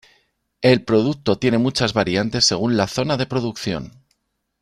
[0.63, 4.03] El producto tiene muchas variantes según la zona de producción.